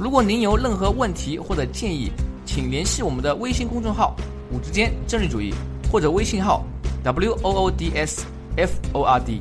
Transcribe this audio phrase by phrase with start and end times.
[0.00, 2.12] 如果您有任何问题或者建议，
[2.46, 4.14] 请联系我们的微信公众号
[4.54, 5.52] “五之间政治主义”
[5.90, 6.64] 或者微信号
[7.02, 8.24] “w o o d s
[8.56, 9.40] f o r d”。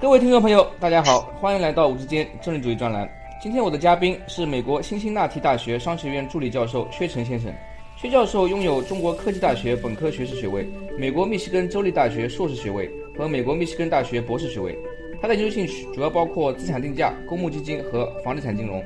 [0.00, 3.10] 各位听众朋友，大家好，欢迎来到“五之间政治主义”专栏。
[3.42, 7.52] 今天我的嘉宾是美国辛辛那提大学商学院助理教授薛成先生。
[7.96, 12.88] 薛教授拥有中国科技大学本科学士学位、美国密西根州立大学硕士学位
[13.18, 14.78] 和美国密西根大学博士学位。
[15.24, 18.84] 他的研究兴趣主要包括资产定价、公募基金和房地产金融。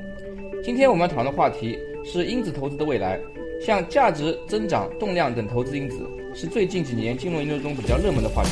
[0.63, 3.19] 今天我们要讨论的话题是因子投资的未来，
[3.61, 8.51] 像价值增长、动量等投资因子是最近几年金融研究中比较热门的话题。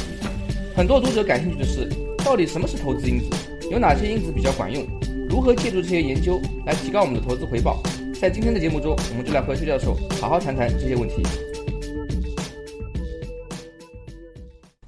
[0.75, 1.87] 很多读者感兴趣的是，
[2.25, 3.29] 到底什么是投资因子？
[3.71, 4.85] 有哪些因子比较管用？
[5.29, 7.81] 如何借助这些研究来提高我们的投资回报？
[8.19, 11.23] 在今天的节目中，我们就来和薛教授好好谈谈这些问题。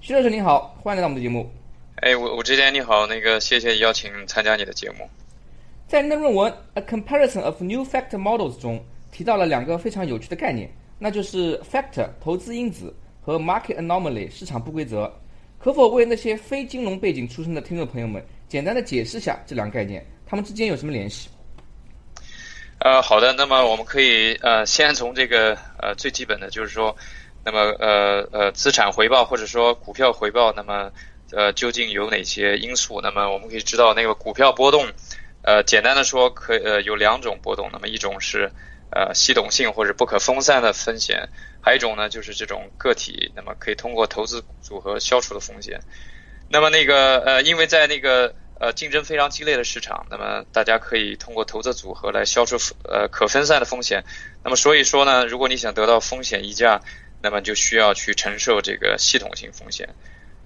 [0.01, 1.49] 薛教授您好，欢迎来到我们的节目。
[2.01, 5.09] 哎，我我之前你好，那个谢谢邀请参加你的节目。
[5.85, 15.13] 在您的论文《A Comparison of New Factor Models》中提到了两个非常有趣的概念，那就是 factor 投资因子和 market anomaly 市场不规则。
[15.57, 21.27] 可否为那些非金融背景出身的听众朋友们简单的解释下这两个概念，它们之间有什么联系？
[22.77, 26.95] 呃，好的，那么我们可以呃先从这个呃最基本的就是说，
[27.43, 30.89] 那么呃呃资产回报或者说股票回报，那么。
[31.31, 33.01] 呃，究竟有哪些因素？
[33.01, 34.87] 那么我们可以知道，那个股票波动，
[35.43, 37.69] 呃，简单的说，可呃有两种波动。
[37.71, 38.51] 那么一种是
[38.91, 41.29] 呃系统性或者不可分散的风险，
[41.61, 45.81] 还有一种呢就是这种个体，那么可以通过投资组合消除的风险。
[46.49, 54.03] 那么那个呃，因为在那个呃竞争非常激烈的市场，那么大家可以通过投资组合来消除呃可分散的风险。
[54.43, 56.81] 那么所以说呢，如果你想得到风险溢价，
[57.21, 59.89] 那么就需要去承受这个系统性风险。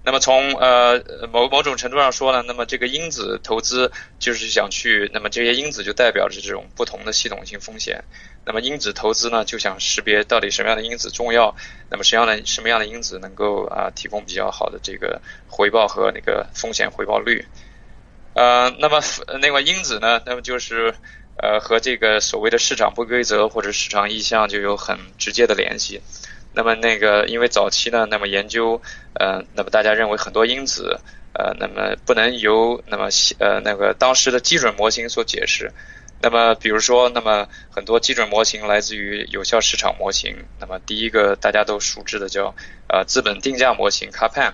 [0.06, 8.03] 那么从呃某某种程度上说呢，那么这个因子投资就是想去，那么这些因子就代表着这种不同的系统性风险。
[8.46, 11.56] 那么因子投资呢，就想识别到底什么样的因子重要，
[11.90, 17.46] 那么什么样的什么样的因子能够啊提供比较好的这个回报和那个风险回报率。
[18.34, 19.02] 呃，那么
[19.40, 20.94] 那个因子呢，那么就是
[21.42, 26.02] 呃和这个所谓的市场不规则或者市场意向就有很直接的联系。
[26.56, 28.81] 那么那个，因为早期呢，那么研究，
[29.14, 31.00] 呃，那么大家认为很多因子，
[31.34, 33.09] 呃，那么不能由那么
[33.40, 35.72] 呃那个当时的基准模型所解释。
[36.22, 40.46] 那么比如说，那么很多基准模型来自于有效市场模型。
[40.59, 42.56] 那么第一个大家都熟知的叫
[42.88, 44.53] 呃资本定价模型 CAPM。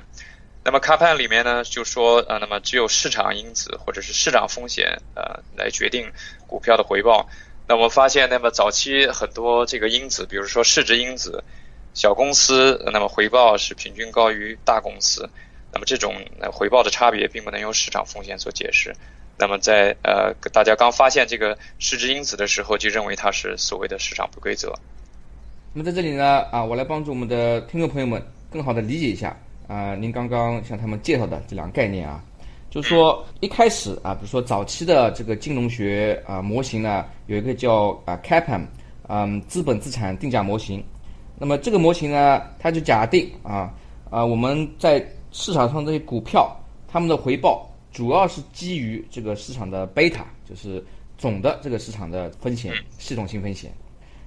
[0.63, 6.11] 那么 CAPM 里面呢就说，呃，那么只有市场因子或者是市场风险，呃，来决定
[6.47, 7.29] 股票的回报。
[7.67, 11.43] 那我发现，那么早期很多这个因子，比如说市值因子。
[11.93, 15.29] 小公司那么回报是平均高于大公司，
[15.73, 16.15] 那么这种
[16.51, 18.93] 回报的差别并不能用市场风险所解释。
[19.37, 24.73] 那么在呃大家刚发现这个市值因子的时候，就认为它是所谓的市场不规则。
[25.73, 28.21] 那么在这里呢啊，我来帮助我们的听众朋友们
[28.51, 32.23] 更好的理解一下啊，您刚刚向他们介绍的这两个概念啊，
[32.69, 38.65] 就是说一开始啊，比如说早期的这个金融学啊模型呢，有一个叫啊 CAPM，
[39.07, 40.83] 嗯，资本资产定价模型。
[41.39, 43.73] 那么这个模型呢，它就假定啊
[44.09, 45.01] 啊我们在
[45.31, 46.53] 市场上这些股票，
[46.85, 50.83] 它们的回报主要是基于这个市场的贝塔，就是
[51.17, 53.71] 总的这个市场的风险，系统性风险。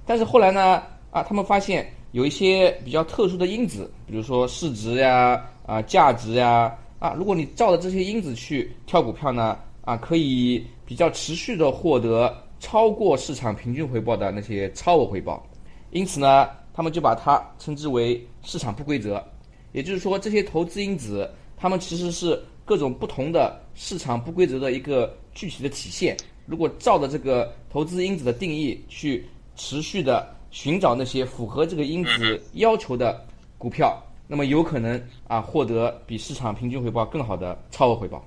[0.07, 0.81] 但是后来呢
[1.11, 15.45] 啊，他们发现有一些比较特殊的因子，比如说市值呀啊价值呀啊，如果你照着这些因子去挑股票呢啊，可以比较持续的获得超过市场平均回报的那些超额回报。
[15.91, 16.49] 因此呢。
[16.73, 19.23] 他们就把它称之为市场不规则，
[19.71, 26.17] 也就是说，这些投资因子，它们其实是各种不同的市场不规则的一个具体的体现。
[26.45, 29.25] 如果照着这个投资因子的定义去
[29.55, 33.25] 持续的寻找那些符合这个因子要求的
[33.57, 38.25] 股票，那么有可能啊获得比市场平均回报更好的超额回报。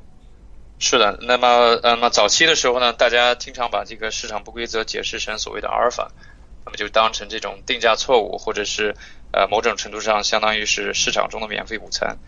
[0.78, 6.10] 是的，那么那么早期的时候呢，大家经常把这个市场不规则解释成所谓的阿尔法。
[6.66, 8.94] 那么就当成这种定价错误，或者是
[9.32, 12.18] 呃某种程度上相当于是市场中的免费午餐。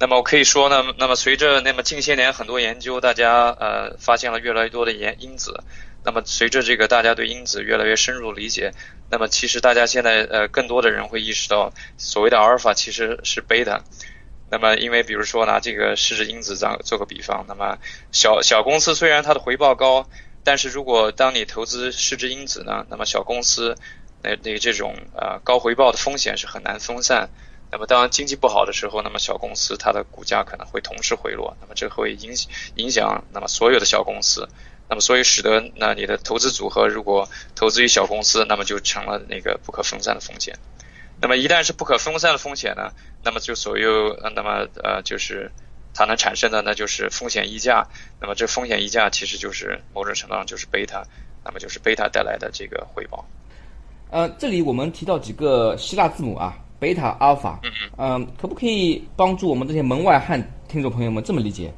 [0.00, 5.62] 那么我可以说呢，那么随着那么近些年很多研究，大家呃发现了越来越多的因因子，
[6.04, 8.72] 那么随着这个大家对因子越来越深入理解，
[9.10, 13.82] 那么其实大家现在呃更多的人会意识到，所谓的阿尔法其实是贝塔。
[14.50, 17.78] 那么因为比如说拿这个市值因子咱做个比方，那么
[18.12, 20.08] 小小公司虽然它的回报高，
[20.48, 23.76] 但是如果当你投资市值因子呢，那么小公司
[24.22, 27.28] 那那这种呃高回报的风险是很难分散。
[27.70, 32.32] 那么，当经济不好的时候，那么小公司它的股价可能会同时回落，那么这会影
[32.76, 34.48] 影响那么所有的小公司，
[34.88, 40.58] 那么所以使得那你的投资组合如果投资于小公司，那么就成了那个不可分散的风险。
[41.20, 42.90] 那么一旦是不可分散的风险呢，
[43.22, 45.52] 那么就所有，那么呃就是
[45.98, 47.84] 它能产生的那就是风险溢价，
[48.20, 51.02] 那么这风险溢价其实就是某种程度上就是贝塔，
[51.44, 53.26] 那么就是贝塔带来的这个回报。
[54.10, 56.56] 呃，这里我们提到几个希腊字母啊。
[56.80, 57.60] 贝塔、阿尔法，
[57.96, 61.74] 嗯，可不可以帮助我们这些门外汉听众朋友们这么理解？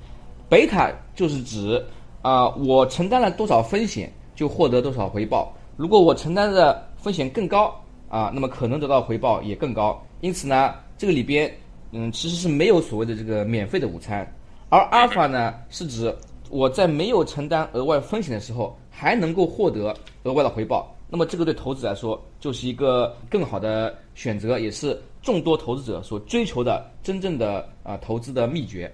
[0.46, 1.82] 贝塔就是指
[2.20, 5.56] 啊，我承担了多少风险就获得多少回报。
[5.78, 7.75] 如果我承担的风险更高
[8.11, 9.99] 啊，那么可能得到回报也更高。
[10.20, 11.50] 因此呢，这个里边
[11.92, 14.26] 嗯，其实是没有所谓的这个免费的午餐。
[14.69, 16.14] 而阿尔法呢，是指
[16.48, 20.94] 我在没有承担额外风险的时候，还能够获得额外的回报。
[21.08, 28.92] 那么这个对投资来说就是一个更好的选择，也是众多投资者所追求的真正的啊投资的秘诀。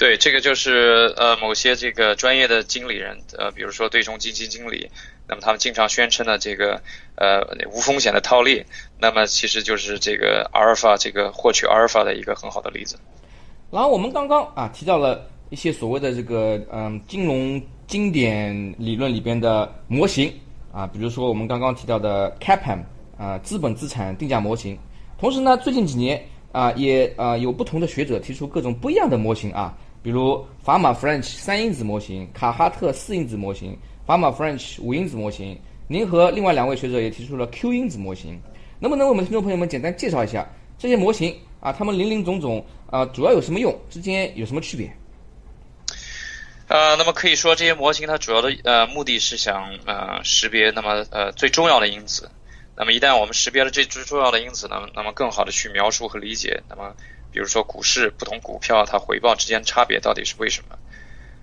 [0.00, 4.88] 对，这个就是呃某些这个专业的经理人，呃比如说对冲基金经理，
[5.28, 6.80] 那么他们经常宣称的这个
[7.16, 8.64] 呃无风险的套利，
[8.98, 12.98] 那么其实就是这个阿尔法这个获取阿尔法的一个很好的例子。
[13.70, 20.32] 然后我们刚刚啊提到了一些所谓的这个嗯金融经典理论里边的模型。
[20.72, 22.78] 啊，比如说我们刚刚提到的 CAPM
[23.18, 24.78] 啊，资本资产定价模型。
[25.18, 33.76] 同时呢，最近几年啊，也啊有不同的学者提出各种不一样的模型啊，比如法马 French 三因子模型、卡哈特四因子模型、
[34.06, 35.58] 法马 French 五因子模型。
[35.88, 38.40] 您和另外两位学者也提出了 Q 因子模型。
[38.78, 40.48] 能不能为我们听众朋友们简单介绍一下
[40.78, 41.70] 这些模型啊？
[41.70, 43.78] 它们林林总总啊，主要有什么用？
[43.90, 44.90] 之间有什么区别？
[46.68, 52.30] 呃，那么可以说这些模型它主要的呃目的是想呃识别那么呃最重要的因子。
[52.76, 56.62] 那么一旦我们识别了这最重要的因子呢，那么更好的去描述和理解。
[56.68, 56.94] 那么
[57.32, 60.78] 比如说股市不同股票它回报之间差别到底是为什么？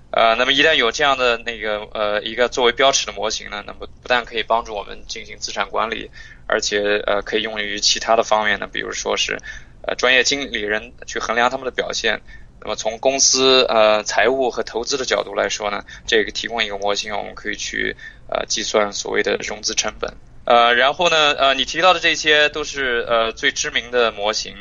[0.09, 6.09] 呃，那么一旦有这样的那个呃一个作为标尺的模型呢，那么不但可以帮助我们进行资产管理，
[6.47, 9.37] 而且呃可以用于其他的方面呢，比如说是
[9.81, 12.21] 呃专业经理人去衡量他们的表现。
[12.61, 17.95] 那么从公司呃财务和投资的角度来说呢，这个提供一个模型，我们可以去
[18.29, 20.13] 呃计算所谓的融资成本。
[20.45, 24.55] 呃，然后呢，呃，你提到的这些都是呃最知名的模型。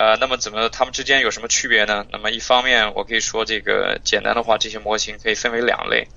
[0.00, 2.06] 呃，那么怎么它们之间有什么区别呢？
[2.10, 6.08] 那么一方面，我可以说这个简单的话，这些模型可以分为两类。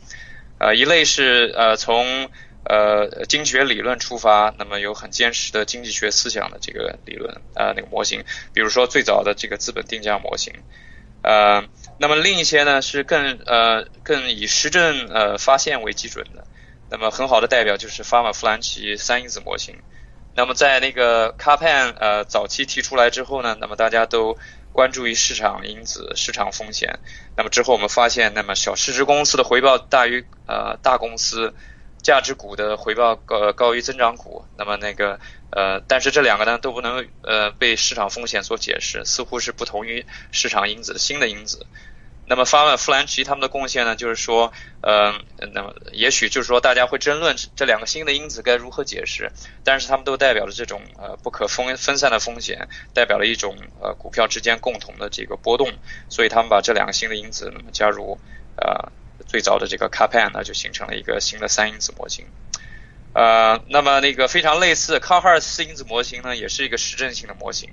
[0.57, 2.29] 呃，一类是呃从
[2.63, 10.53] 呃经济学理论出发，那么有很坚实的经济学思想的这个理论呃那个模型，比如说最早的这个资本定价模型。
[11.21, 11.65] 呃，
[11.99, 16.47] 那么另一些呢是更呃更以实证呃发现为基准的，
[16.89, 19.75] 那么很好的代表就是法马弗兰奇三因子模型。
[20.35, 24.37] 那么在那个卡潘呃早期提出来之后呢，那么大家都
[24.71, 26.99] 关注于市场因子、市场风险。
[27.35, 31.53] 那么之后我们发现，那么小市值公司的回报大于呃大公司。
[32.03, 35.21] 价值股的回报高高于增长股，那么那个
[35.51, 41.65] 呃，但是这两个呢都不能呃被市场风险所解释，似乎是不同于市场因子的新的因子。
[42.25, 44.51] 那么发问富兰奇他们的贡献呢，就是说，
[44.81, 45.13] 呃，
[45.53, 49.31] 那么也许就是说大家会争论这两个新的因子该如何解释，
[49.63, 55.71] 但是他们都代表了这种呃不可分分散的风险，代表了一种呃股票之间共同的这个波动，
[56.09, 58.17] 所以他们把这两个新的因子那么加入
[58.57, 58.91] 呃。
[59.25, 62.25] 最早的这个 CAPM 呢，就形成了一个新的三因子模型。
[63.13, 67.69] 呃，那么那个非常类似卡哈尔四因子模型呢，也是一个实证性的模型。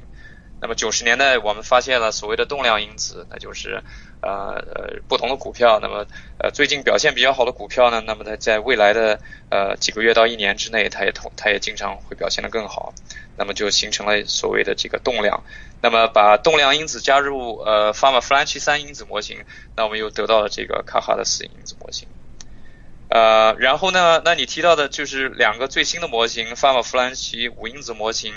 [0.60, 3.82] 那么九十年代我们发现了所谓的动量因子，那就是
[4.20, 6.06] 呃呃不同的股票，那么
[6.38, 9.18] 呃最近表现比较好的股票呢，那么它在未来的
[9.50, 12.92] 呃几个月到一年之内，它也同它也经常会表现得更好。
[13.36, 15.42] 那么就形成了所谓的这个动量。
[15.80, 19.38] 那么把动量因子加入呃法马弗兰奇三因子模型，
[19.76, 22.06] 那我们又得到了这个卡哈的四因子模型。
[23.08, 28.34] 呃，然后呢，那你提到的就是两个最新的模型，法马弗兰奇五因子模型，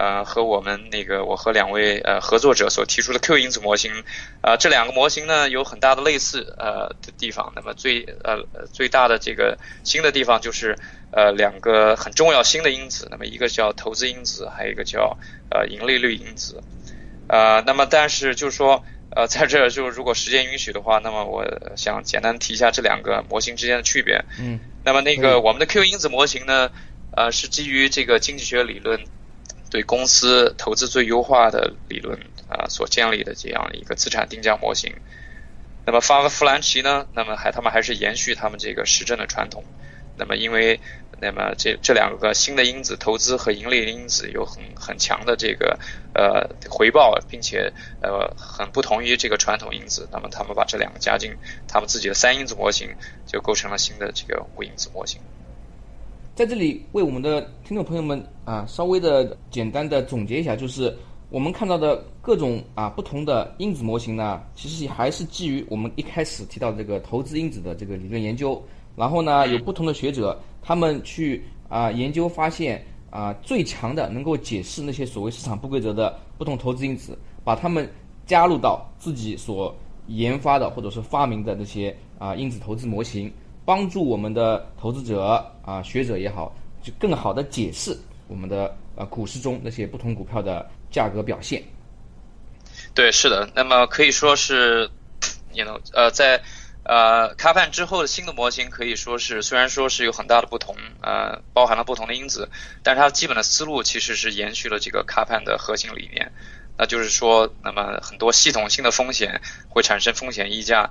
[0.00, 3.92] 呃，和我们那个我和两位呃合作者所提出的 Q 因子模型，
[4.40, 7.52] 呃，这两个模型呢有很大的类似呃的地方。
[7.54, 8.42] 那么最呃
[8.72, 10.78] 最大的这个新的地方就是
[11.12, 15.18] 呃两个很重要新的因子，那么一个叫投资因子，还有一个叫
[15.50, 16.62] 呃盈利率因子。
[17.28, 18.82] 呃，那么但是就是说，
[19.14, 21.44] 呃，在这就如果时间允许的话，那么我
[21.76, 24.24] 想简单提一下这两个模型之间的区别。
[24.38, 24.58] 嗯。
[24.82, 26.70] 那么那个我们的 Q 因子模型呢，
[27.14, 28.98] 呃，是基于这个经济学理论
[29.70, 34.92] 对公司投资最优化的理论啊所建立的这样一个资产定价模型。
[35.86, 39.64] 那么发弗兰奇呢，那么还他们还是延续他们这个实证的传统。
[40.16, 40.78] 那么因为
[41.18, 45.78] 那么这这两个新的因子，投资和盈利因子有很很强的这个
[46.12, 47.72] 呃回报，并且
[48.02, 50.06] 呃很不同于这个传统因子。
[50.12, 51.34] 那么他们把这两个加进
[51.66, 52.94] 他们自己的三因子模型，
[53.26, 55.22] 就构成了新的这个五因子模型。
[56.34, 60.96] 在这里为我们的听众朋友们啊稍微的简单的总结一下，就是
[61.28, 68.62] 我们看到的各种啊不同的因子模型呢，其实也还是基于我们一开始提到的这个投资因子的这个理论研究。
[68.96, 77.88] 然后呢，有不同的学者，他们去啊研究发现啊最强的能够解释那些所谓市场不规则的不同投资因子，把他们
[78.26, 79.74] 加入到自己所
[80.06, 83.30] 研发的或者是发明的那些啊因子投资模型，
[83.64, 87.96] 帮助我们的投资者啊学者也好，就更好的解释
[88.26, 91.62] 我们的呃股市中那些不同股票的价格表现。
[92.94, 94.90] 对，是的，那么可以说是，
[95.52, 96.42] 你能呃在。
[96.82, 102.48] 呃，卡盘之后的新的模型可以说是，虽然说是有很大的不同，呃，包含了不同的因子，
[102.82, 106.32] 但是它基本的思路其实是延续了这个卡盘的核心理念，
[106.78, 110.90] 那就是说，那么很多系统性的风险会产生风险溢价。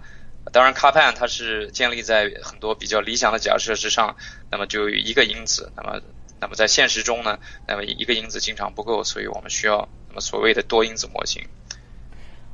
[0.51, 4.15] 当然，卡盘它是建立在很多比较理想的假设之上，
[4.49, 6.01] 那么就有一个因子，那么
[6.39, 11.43] 那么在现实中呢，那么一个因子经常不够，所以我们需要那么所谓的多因子模型。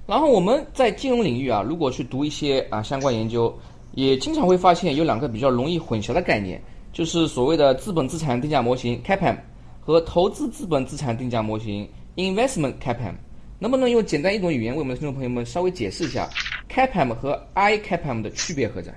[0.06, 3.58] 然后我们在金融领域啊，如果去读一些啊相关研究，
[3.94, 6.62] 也经常会发现有两个比较容易混淆的概念，
[6.92, 9.38] 就是所谓的资本资产定价模型 CAPM
[9.80, 13.14] 和投资资本资产定价模型 Investment CAPM。
[13.58, 16.30] 能不能用简单一种语言为我们的听众朋友们稍微解释一下
[16.70, 18.94] CAPM 和 ICAPM 的区别何在？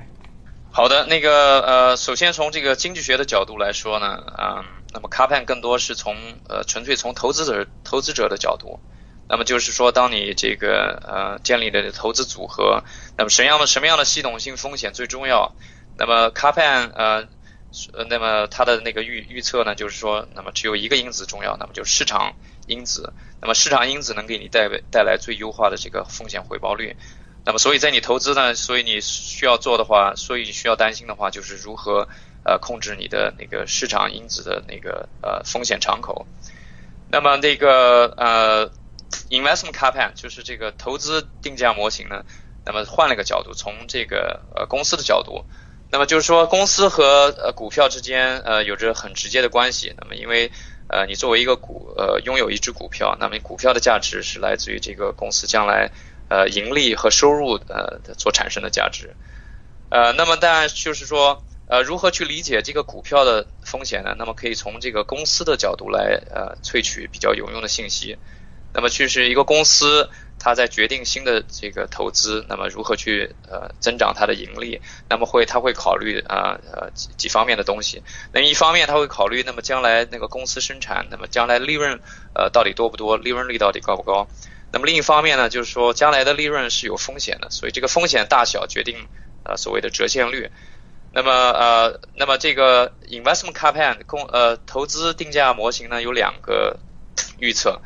[0.71, 4.07] 好的，那个呃，首先从这个经济学的角度来说呢，
[4.37, 6.15] 啊，那么 CAPM 更多是从
[6.49, 8.79] 呃纯粹从投资者投资者的角度。
[9.31, 12.83] 那么就是说，当你这个呃建立的投资组合，
[13.17, 15.55] 那么什么样的什么样的系统性风险最重要？
[15.99, 17.29] 那么卡盘呃，
[18.09, 23.13] 那么它的那个预预测呢，就是说，那么只有一个因子重要，那么就是市场因子。
[23.41, 26.97] 那么市场因子能给你带带来最优化的这个风险回报率。
[27.45, 32.09] 那么所以在你投资呢，所以你需要做的话，所以你需要担心的话，就是如何
[32.45, 36.27] 呃控制你的那个市场因子的那个呃风险敞口。
[37.11, 38.71] 那么那个呃。
[39.31, 42.25] Investment CAPM 就是这个投资定价模型呢，
[42.67, 45.47] 那么换了个角度，从这个呃公司的角度，
[45.91, 49.95] 那么就是说公司和呃股票之间呃有着很直接的关系。
[49.97, 50.53] 那么因为
[50.89, 55.91] 呃你作为一个股呃拥有一只股票，那么股票的价值是来自于这个公司将来
[56.29, 59.15] 呃盈利和收入呃所产生的价值。
[59.91, 64.15] 呃，那么当然就是说呃如何去理解这个股票的风险呢？
[64.19, 68.19] 那么可以从这个公司的角度来呃萃取比较有用的信息。
[68.75, 74.83] 那么，就是一个公司，它在决定新的这个投资，那么如何去呃增长它的盈利？
[75.09, 78.03] 那么会，它会考虑啊呃几几方面的东西。
[78.31, 81.99] 那一方面，它会考虑，那么将来那个公司生产，那么将来利润
[82.35, 84.29] 呃到底多不多，利润率到底高不高？
[84.71, 89.09] 那么另一方面呢，就是说将来的利润是有风险的，所以这个风险大小决定
[89.45, 90.51] 呃所谓的折现率。
[91.13, 96.79] 那么呃，那么这个 investment CAPM 公呃投资定价模型呢有两个
[97.41, 97.81] 预测。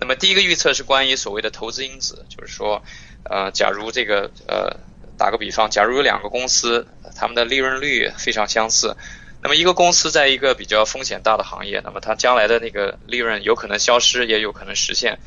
[0.00, 2.82] 那么第一个预测是关于所谓的投资因子，就是说，
[3.24, 4.76] 呃，假如这个呃，
[5.16, 8.96] 打个比方，假如有两个公司，他们的利润率非常相似，
[9.42, 15.18] 那么一个公司在一个比较风险大的行业，那么它将来的那个利润有可能消失，也有可能实现。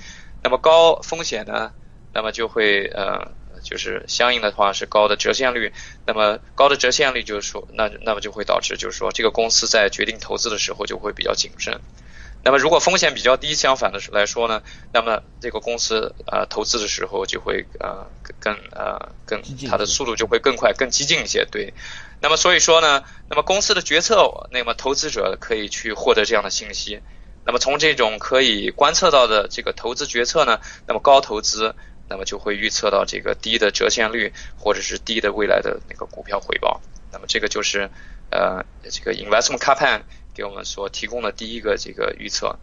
[0.43, 1.71] 那么高风险呢，
[2.13, 3.31] 那么就会呃，
[3.63, 5.73] 就是相应的话是高的折现率。
[6.05, 11.81] 那么高的折现率就是说，那那么就会导致就是说，这个公司在决定投资的时候就会比较谨慎。
[12.43, 14.61] 那么如果风险比较低，相反的来说呢，
[14.93, 18.07] 那么这个公司呃投资的时候就会呃
[18.39, 21.73] 更呃更它的速度就会更快更激进一些，对。
[22.21, 27.01] 那么所以说呢，那么公司的决策，那么投资者可以去获得这样的信息。
[27.47, 31.73] 那么从这种可以观测到的这个投资决策呢，那么高投资，
[32.07, 36.79] 那么就会预测到这个低的折现率或者是低的未来的那个股票回报。
[37.11, 37.89] 那么这个就是
[38.29, 40.01] 呃这个 investment CAPM。
[40.37, 42.59] 给我们所提供的第一个这个预测，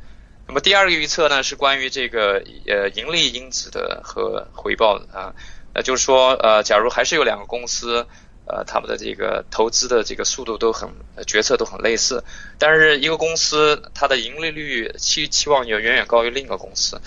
[0.47, 5.35] 那么第二个预测呢是关于这个呃盈利因子的和回报啊，
[5.75, 8.07] 那就是说呃假如还是有两个公司
[8.47, 10.89] 呃他们的这个投资的这个速度都很
[11.27, 12.23] 决策都很类似，
[12.59, 17.01] 但是一个公司它的盈利率期期望要远远高于另一个公司，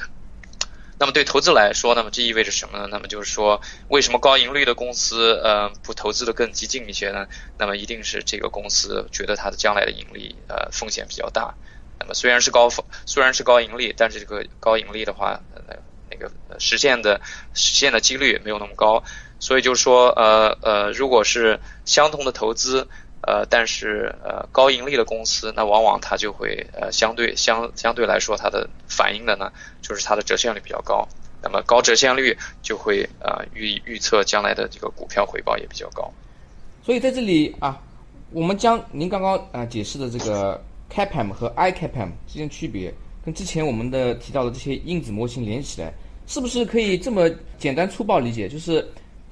[0.99, 2.87] 那么对投资来说，那么这意味着什么呢？
[2.89, 7.27] 那么就是说，为什么高盈率的公司呃不投资的更激进一些呢？
[7.59, 11.53] 那么一定是这个公司觉得它的将来的盈利呃风险比较大。
[11.99, 12.69] 那么虽然是高
[13.05, 15.75] 虽然是高盈利，但是这个高盈利的话，呃
[16.09, 17.21] 那个实现的
[17.53, 19.03] 实现的几率没有那么高。
[19.39, 22.87] 所以就是说，呃呃，如果是相同的投资。
[23.21, 29.51] 呃，但是呃，高盈利的公司，那往往它就会呃，相对相相对来说，它的反应的呢，
[29.81, 31.05] 就是它的折现率比较高。
[31.43, 36.09] 那么高折现率就会呃预预测将来的这个股票回报也比较高。
[36.85, 37.81] 所以在这里啊，
[38.31, 42.93] 我们将您刚刚啊解释的这个 CAPM 和 ICAPM 之间区别，
[43.25, 45.91] 跟之前我们的提到的这些因子模型连起来，
[46.27, 48.47] 是不是可以这么简单粗暴理解？
[48.47, 48.87] 就是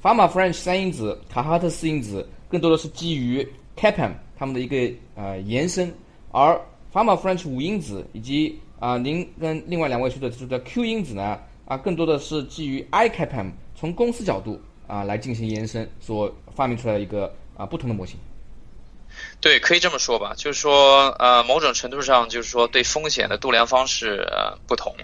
[0.05, 3.43] 法马 French 三因子、卡哈特四因子，更多的是基于
[3.75, 5.91] CAPM 他们的一个呃延伸，
[6.31, 6.53] 而
[6.93, 18.15] Pharma French 五因子以及啊您跟另外两位说的提出的 Q 因子呢啊更多的是基于 ICAPM 从公司角度啊来进行延伸所发明出来的一个啊不同的模型。
[19.41, 24.95] 对，可以这么说吧，就是说呃某种程度上就是说对风险的度量方式呃不同。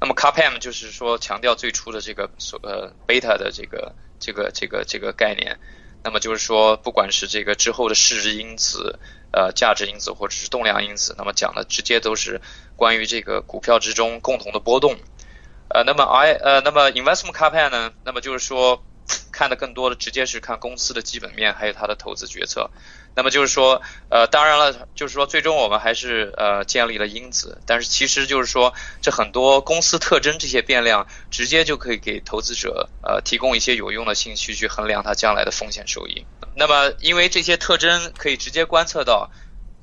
[0.00, 5.58] 那么 CAPM 就是说强调最初的这个所呃贝塔的这个这个这个这个概念。
[6.04, 9.00] 那么就是说，不管是这个之后的市值因子、
[9.32, 12.40] 呃价值因子或者是动量因子，那么讲的直接都是
[12.76, 14.96] 关于这个股票之中共同的波动。
[15.68, 17.92] 呃，那么 I 呃，那么 investment CAPM 呢？
[18.04, 18.84] 那么就是说。
[19.32, 22.70] 看的更多的直接是看公司的基本面，还有它的投资决策。
[23.14, 36.24] 那么就是说，呃，当然了，就是说，最终我们还是呃建立了因子，但是其实就是说，这很多公司特征这些变量，直接就可以给投资者呃提供一些有用的信息去衡量它将来的风险收益。
[36.54, 39.30] 那么因为这些特征可以直接观测到，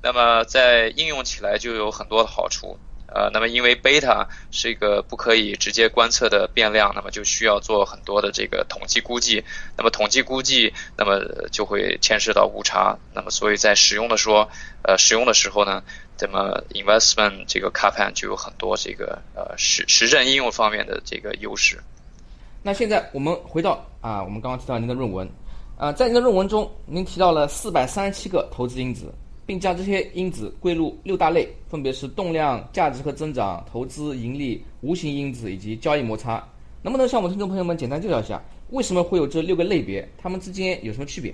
[0.01, 2.79] 那么在应用起来就有很多的好处。
[3.07, 9.43] 呃，那么因为贝塔是一个不可以直接观测的变量，那么就需要做很多的这个统计估计。
[9.77, 11.19] 那么统计估计，那么
[11.51, 12.97] 就会牵涉到误差。
[13.13, 14.49] 那么所以在使用的说，
[14.83, 15.81] 呃，使用的时候呢，
[16.19, 21.79] 那么 investment 这个 cap 就有很多这个呃实实证应用方面的这个优势。
[22.61, 25.27] 那现在我们回到啊，我们刚刚提到您的论文，
[25.77, 29.13] 啊，在您的论文中，您提到了四百三十七个投资因子。
[29.47, 36.47] 并将这些因子归入六大类，分别是动量、价值和增长、投资、盈利、无形因子以及交易摩擦。
[36.83, 40.07] 能不能向我们听众朋友们简单介绍一下，为什么会有这六个类别？
[40.17, 41.33] 它们之间有什么区别？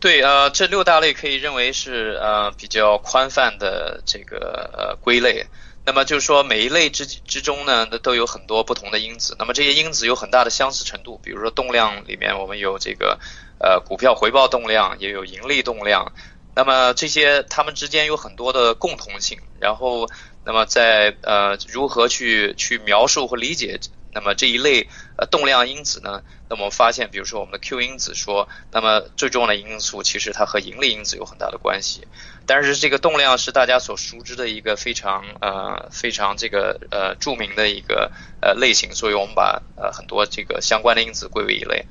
[0.00, 5.44] 对，呃，这六大类可以认为是呃比较宽泛的这个呃归类。
[5.84, 9.34] 那么就是说，每一类之之中呢，都有很多不同的因子。
[9.38, 13.18] 那么这些因子有很大的相似程度，比如说动量里面我们有这个
[13.58, 16.12] 呃股票回报动量，也有盈利动量。
[16.58, 20.08] 那么这些它们之间有很多的共同性，然后，
[20.44, 23.78] 那么在呃如何去去描述和理解
[24.12, 26.20] 那么这一类呃动量因子呢？
[26.48, 32.08] 那么我发现，比如说我们的 Q 因子说，那么最重要的因素其实它和盈利因子有很大的关系，
[32.44, 41.86] 但是这个动量是大家所熟知的一个非常呃非常这个呃著名的一个呃类型，所以我们把呃很多这个相关的因子归为一类。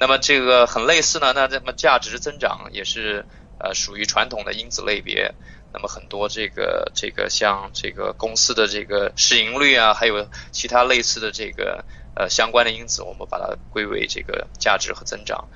[0.00, 3.24] 那么这个很类似呢，那那么价值增长也是。
[3.58, 5.34] 呃，属于传统的因子类别，
[5.72, 15.48] 那么很多这个这个像这个公司的这个市盈率啊，还有其他类似的这个呃相关的因子，我们把它归为这个价值和增长。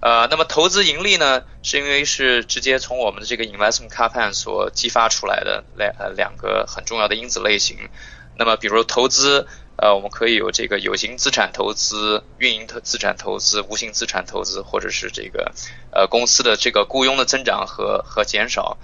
[0.00, 7.88] 呃，那么投资盈利呢，是因为是直接从我们的这个 investment CAPM 所激发出来的两呃两个很重要的因子类型。
[8.36, 9.46] 那么比如投资。
[9.80, 15.52] 呃，我们可以有这个有形资产投资、运营投资产投资、无形资产投资，或者是这个
[15.92, 18.76] 呃公司的这个雇佣的增长和和减少。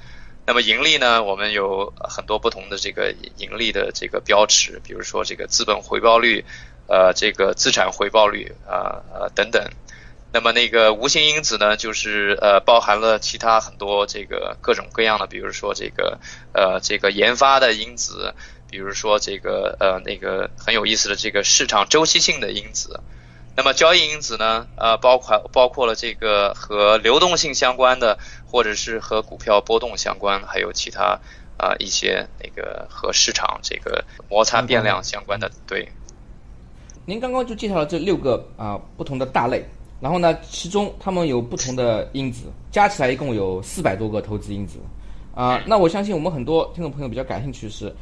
[0.47, 6.45] 那么盈利呢，我们有很多不同的这个盈利的这个标尺，比如说这个资本回报率，
[6.87, 9.69] 呃，这个资产回报率啊呃等等。
[10.33, 16.21] 那么那个无形因子呢，就是呃包含了其他很多这个各种各样的，比如说这个
[16.53, 18.33] 呃这个研发的因子。
[18.75, 22.99] 比如说这个呃那个很有意思的这个市场周期性的因子，
[23.57, 31.17] 那么交易因子呢呃包括包括了这个和流动性相关的，或者是和股票波动相关，还有其他
[31.57, 35.49] 啊一些那个和市场这个摩擦变量相关的。
[35.69, 35.89] 对，
[37.07, 39.65] 您刚刚就介绍了这六个啊不同的大类，
[40.01, 44.81] 然后呢其中它们有不同的因子，加起来一共有四百多个投资因子
[45.33, 45.63] 啊。
[45.65, 47.95] 那我相信我们很多听众朋友比较感兴趣是。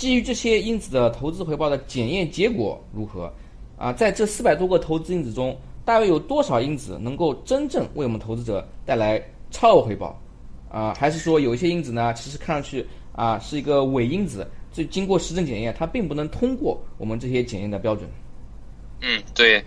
[0.00, 3.30] 基于这些因子的投资回报的检验结果如何？
[3.76, 10.18] 啊，在这四百多个投资因子中，大约有多少因子能够真正为我们投资者带来超额回报？
[10.70, 18.08] 啊，还是说有一些因子呢，其实看上去啊是一个伪因子，这经过实证检验，它并不能通过我们这些检验的标准。
[19.02, 19.62] 嗯，对，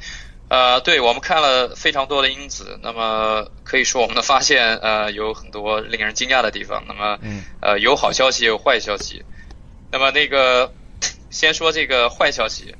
[0.49, 6.83] 呃，对我们看了非常多的因子，那么可以说我们的发现呃有很多令人惊讶的地方。
[6.87, 7.19] 那么，
[7.61, 9.23] 呃，有好消息，有坏消息。
[9.93, 10.73] 那么那个
[11.29, 12.75] 先说这个坏消息。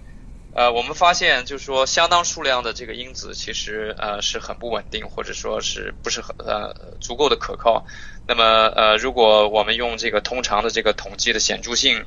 [0.55, 7.85] 呃，我们发现就是说，相当数量的这个因子其实呃是很不稳定，或者说是不是很呃足够的可靠。
[8.27, 8.43] 那么
[8.75, 12.05] 呃，如果我们用这个通常的这个统计的显著性，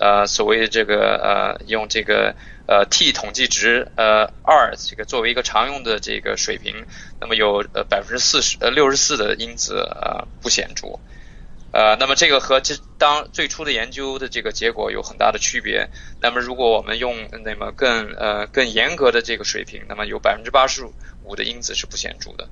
[0.00, 2.34] 呃，所谓这个呃用这个
[2.66, 6.84] 呃 t 统计值呃二这个作为一个常用的这个水平，
[7.20, 10.98] 那么有呃百分之四十呃六十四的因子呃不显著。
[11.78, 15.88] 呃，那么这个和这当最初的研究的这个结果有很大的区别。
[16.20, 20.84] 那么如果我们用那么更呃更严格的这个水平，那么有百分之八十
[21.22, 22.48] 五的因子是不显著的。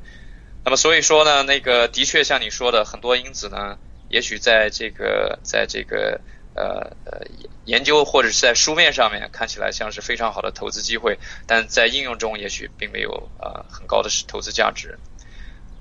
[0.65, 6.21] 那么所以说呢，那个的确像你说的，很多因子呢，也许在这个在这个
[6.55, 7.27] 呃呃
[7.65, 15.01] 研究或者是在书面上面看起来像是非常好的投资机会，但在应用中也许并没有呃很高的投资价值。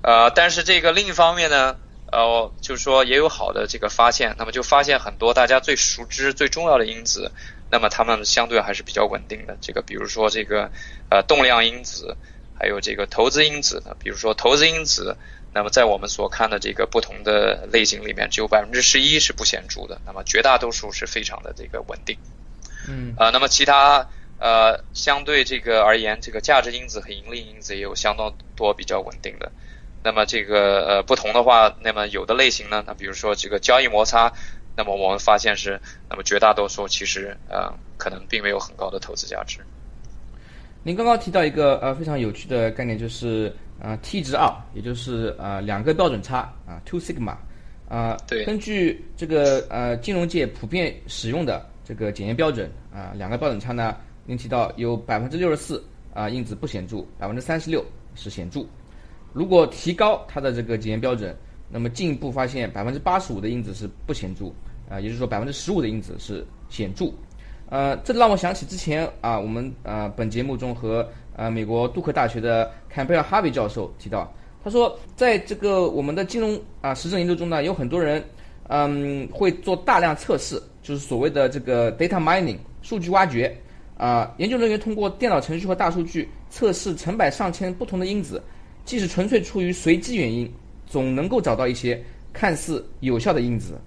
[0.02, 1.76] 呃，但是这个另一方面呢？
[2.12, 7.32] 呃，就是说也有好的这个发现，那么就发现很多大家最熟知、最重要的因子，
[7.68, 9.58] 那么它们相对还是比较稳定的。
[9.60, 10.70] 这个比如说这个
[11.10, 12.16] 呃动量因子，
[12.54, 15.16] 还有这个投资因子，比如说投资因子，
[15.52, 22.16] 那么在我们所看的这个不同的类型里面，只有百分之十一是不显著的，那么绝大多数是非常的这个稳定。
[22.88, 23.14] 嗯。
[23.18, 29.50] 呃，那么其他呃相对这个而言，这个价值因子和盈利因子也有相当多比较稳定的。
[30.06, 34.32] 那么这个呃不同的话，那么有的类型呢，那比如说这个交易摩擦，
[34.76, 39.58] 那么我们发现是，那么绝大多数其实呃可能并没有很高的投资价值。
[40.84, 46.38] 您刚刚提到一个呃非常有趣的概念，就是呃 T 值二，也就是呃两个标准差
[46.68, 47.34] 啊 two sigma
[47.88, 48.16] 啊。
[48.28, 48.44] 对。
[48.44, 58.64] 根据这个呃金融界普遍使用的这个检验标准啊，两个标准差呢，您提到有百分之六十四啊因子不显著，百分之三十六是显著。
[59.36, 61.36] 如果提高它的这个检验标准，
[61.68, 64.46] 那么进一步发现百分之八十五的因子是不显著，
[64.88, 67.12] 啊，也就是说百分之十五的因子是显著，
[67.68, 74.32] 呃，这让我想起之前啊，我们啊本节目中和呃美国杜克大学的坎贝尔哈维教授提到，
[74.64, 78.24] 他说在这个我们的金融啊实证研究中呢，有很多人
[78.68, 83.54] 嗯会做大量测试，就是所谓的这个 data mining 数据挖掘，
[83.98, 88.42] 啊，研究人员通过电脑程序和大数据测试成百上千不同的因子。
[88.86, 90.50] 即使纯粹出于随机原因，
[90.86, 93.78] 总能够找到一些看似有效的因子。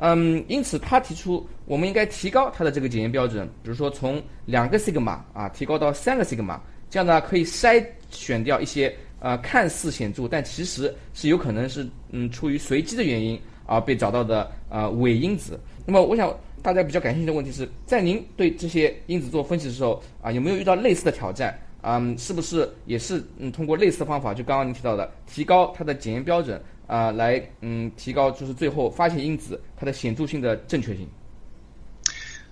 [0.00, 6.58] 嗯，因此他提出，我们应该提高它的这个检验标准，比如说从两个 sigma 啊提高到三个 sigma，
[6.90, 15.58] 这样呢可以筛选掉一些呃看似显著，但其实是有可能是嗯出于随机的原因而被找到的呃伪因子。
[15.84, 21.56] 那么我想大家比较感兴趣的问题是在您对这些因子做分析的时候啊，有没有遇到类似的挑战？
[21.80, 31.08] 嗯，是不是也是嗯通过类似的方法，就刚刚您提到的，提高它的检验标准啊，来嗯提高就是最后发现因子它的显著性的正确性。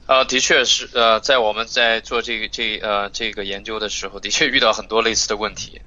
[0.06, 5.80] 呃，的确是呃，在我们在做这个这呃这个研究的时候，的确遇到很多类似的问题。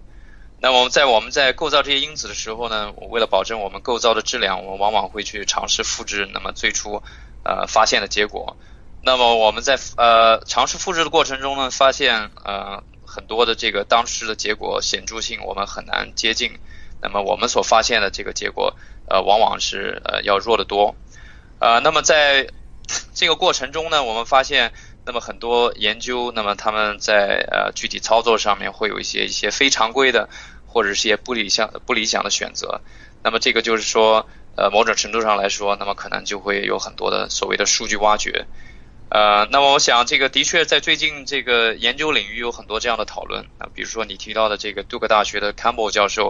[0.59, 7.01] 那我们在我们在构造这些因子的时候呢，为了保证我们构造的质量，我们往往会去尝试复制那么最初
[7.45, 8.57] 呃发现的结果。
[9.01, 12.83] 那么我们在呃尝试复制的过程中呢，发现呃。
[13.09, 16.59] 很多的这个当时的结果显著性我们很难接近，
[17.01, 18.75] 那么我们所发现的这个结果，
[19.07, 20.95] 呃，往往是呃要弱得多，
[21.59, 22.47] 呃，那么在
[23.13, 24.71] 这个过程中呢，我们发现，
[25.05, 30.29] 那么很多研究，那么他们在呃具体操作上面会有一些一些非常规的，
[30.67, 32.81] 或者是一些不理想不理想的选择，
[33.23, 38.45] 那么这个就是说，呃，某种程度上来说，那么可能就会有很多的所谓的数据挖掘。
[39.09, 46.29] 呃，那么我想，这个的确在最近这个研究领域有很多这样的讨论啊，比如说你提到的这个杜克大学的 Campbell 教授，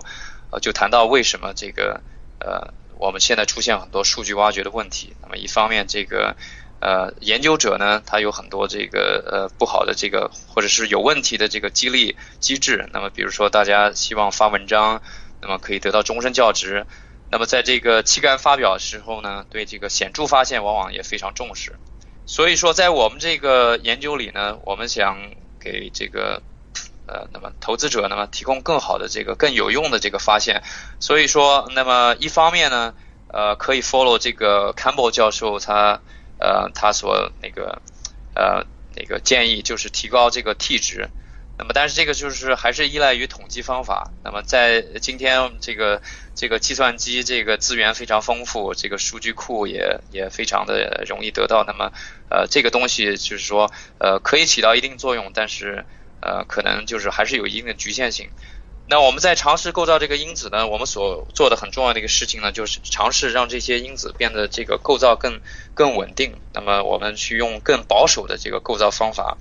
[0.50, 2.00] 呃，就谈到为什么这个
[2.40, 5.14] 呃我们现在出现很多数据挖掘的问题。
[5.22, 6.38] 那么一方面，这个
[6.80, 12.90] 呃研究者呢，他有很多这个呃不好的这个或者是有问题的这个激励机制。
[12.94, 15.02] 那么比如说大家希望发文章，
[15.42, 16.86] 那么可以得到终身教职。
[17.30, 21.76] 那么在这个期刊发表的时候呢，对这个显著发现往往也非常重视。
[22.30, 26.44] 所以说，在我们这个研究里呢，我们想给这个
[27.08, 30.62] 呃，那么投资者呢提供更好的这个更有用的这个发现。
[31.00, 32.94] 所以说，那么一方面呢，
[33.30, 36.02] 呃，可以 follow 这个 Campbell 教授他
[36.38, 37.82] 呃他所那个
[38.36, 38.64] 呃
[38.96, 41.10] 那个建议，就是提高这个 T 值。
[41.60, 44.12] 那么，但是这个就是还是依赖于统计方法。
[44.24, 46.02] 那么，在今天这个
[46.34, 51.66] 这个计算机这个资源非常丰富，这个数据库也也非常的容易得到。
[51.68, 51.92] 那么，
[52.30, 55.84] 呃，这个东西就是说，呃，可以起到一定作用，但是
[56.22, 58.30] 呃，可能就是还是有一定的局限性。
[58.88, 65.42] 那我们在尝试构造这个因子呢，我们所做的很重要的一个事情呢，就是尝试让这些因子变得这个构造更
[65.74, 66.36] 更稳定。
[66.54, 69.38] 那么，我们去用更保守的这个构造方法。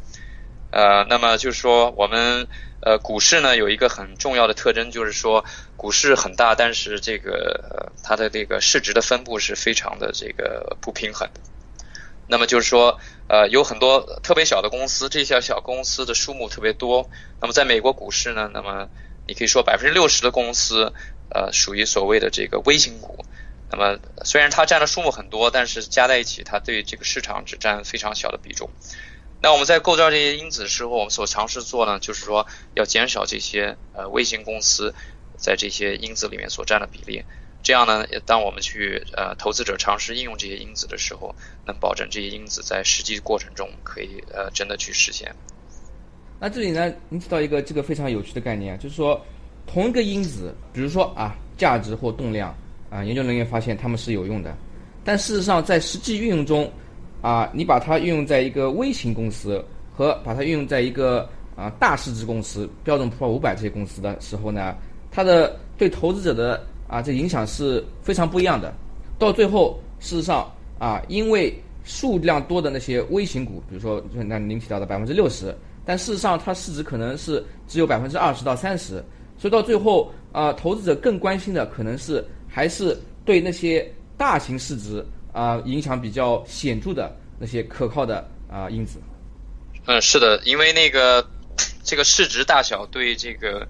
[0.70, 2.46] 呃，那么就是说，我们
[2.81, 5.44] 呃股市呢有一个很重要的特征，就是说
[5.76, 11.28] 股市很大，但是这个它的这个市值的分布是非常的这个不平衡。
[12.31, 17.09] 那么就是说，呃，有很多特别小的公司，这些小公司的数目特别多。
[17.40, 18.88] 那么在美国股市呢，那么
[19.26, 20.92] 你可以说百分之六十的公司，
[21.31, 23.24] 呃，属于所谓的这个微型股。
[23.70, 28.68] 那么虽然它占的数目很多，但是加在一起，它对这个市场只占非常小的比重。
[29.40, 34.92] 那我们在构造这些因子的时候，我们所尝试做呢，就是说要减少这些呃微型公司
[35.37, 37.22] 在这些因子里面所占的比例。
[37.62, 41.33] 这样呢，当我们去呃投资者尝试应用这些因子的时候，
[41.64, 45.33] 能保证这些因子在实际过程中可以呃真的去实现。
[46.40, 49.24] 那这里呢，您提到一个这个非常有趣的概念，就是说
[49.68, 52.53] 同一个因子，比如说啊价值或动量
[52.90, 54.57] 啊，研究人员发现它们是有用的，
[55.05, 56.68] 但事实上在实际运用中。
[57.20, 64.76] 啊，你把它运用在一个微型公司和把它运用在一个啊大市值公司、标准普尔五百这些公司的时候呢，
[65.11, 68.72] 它的对投资者的啊这影响是非常不一样的。
[69.18, 71.52] 到最后，事实上啊，因为
[71.83, 75.52] 数量多的那些微型股，比如说就那您提到的百分之六十，
[75.85, 79.02] 但事实上它市值可能是只有百分之二十到三十，
[79.37, 83.85] 所以到最后啊，投资者更关心的可能是还是对那些
[84.16, 85.04] 大型市值。
[85.33, 89.01] 啊，影响比较显著的那些可靠的啊因子。
[89.87, 91.29] 嗯，是的，因为那个
[91.83, 93.67] 这个市值大小对这个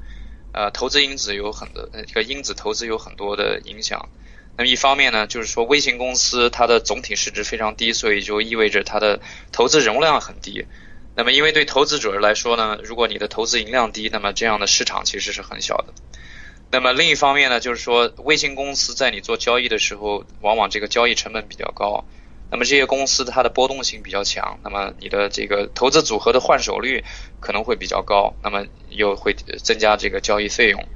[0.53, 4.09] 呃投资因子有很多这个因子投资有很多的影响。
[4.57, 9.21] 那么一方面呢，就是说微型公司它的总体市值非常低，所以就意味着它的
[9.53, 10.67] 投资容量很低。
[11.15, 15.95] 那么因为对投资者来说呢，如果你的投资盈量低，那么这样的市场其实是很小的。
[16.71, 22.05] 那么另一方面呢，就是说微型公司在你做交易的时候，往往这个交易成本比较高。
[22.51, 27.05] 那么这些公司它的波动性比较强，那么你的这个投资组合的换手率
[27.41, 30.87] 可能会比较高，那么又会增加这个交易费用。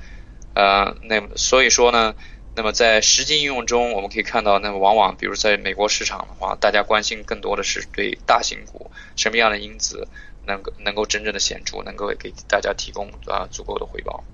[0.55, 2.15] 呃，那所以说呢，
[2.55, 10.09] 那么在实际应用中，我们可以看到，那么往往比如在美国市场的话，大家关心更多的是对大型股什么样的因子
[10.47, 14.25] 能够能够真正的显著，能够给大家提供啊足够的回报。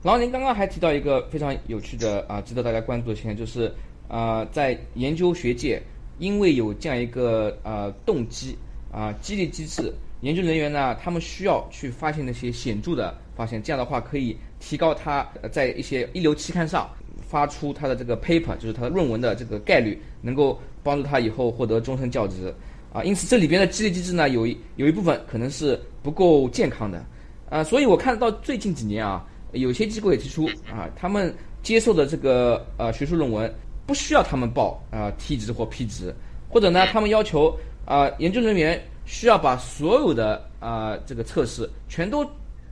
[0.00, 3.72] 然后您刚刚还提到一个非常有趣的啊，值得大家关注的现象，就是
[4.06, 5.82] 啊，在研究学界，
[6.18, 8.56] 因为有这样一个呃动机
[8.92, 16.88] 啊激励机制，研究人员呢，他们需要去发现那些显著的发现，这样的话可以提高他在一些一流期刊上
[17.20, 22.54] 发出他的这个 paper，就是他的论文的这个概率，能够帮助他以后获得终身教职
[22.92, 23.02] 啊。
[23.02, 27.04] 因此这里边的激励机制呢，有一有一部分可能是不够健康的
[27.50, 29.26] 啊，所以我看到最近几年啊。
[29.52, 33.52] 有些机构也提出啊，他们接受的这个呃学术论文
[33.86, 36.14] 不需要他们报啊 T 值或 P 值，
[36.50, 42.24] 或者呢，他们要求啊研究人员需要把所有的啊这个测试全都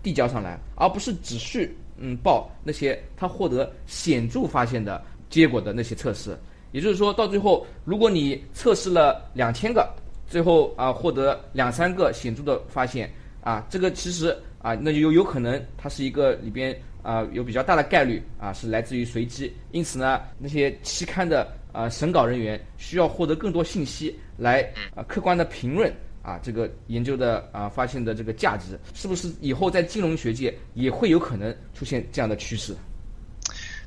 [0.02, 6.38] 递交上来，而不是只是嗯报那些他获得显著发现的结果的那些测试。
[6.72, 9.88] 也就是说到最后，如果你测试了两千个，
[10.26, 13.10] 最后啊获得两三个显著的发现
[13.40, 14.36] 啊，这个其实。
[14.66, 25.88] 啊，那就有有可能它是一个里边啊有比较大的概率啊是来自于随机，因此呢，那些期刊的啊审稿人员需要获得更多信息来啊客观的评论
[26.20, 32.74] 啊这个研究的啊发现的这个价值，是不是以后在金融学界也会有可能出现这样的趋势？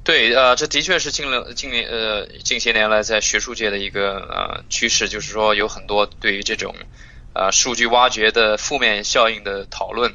[0.01, 6.73] 对，呃，这的确是近了近年呃近些年来在学术界的一个呃趋势，就是说有很多对于这种
[7.33, 10.09] 呃数据挖掘的负面效应的讨论。